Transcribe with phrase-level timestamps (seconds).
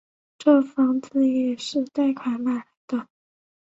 [0.39, 3.07] 这房子也是贷款买来的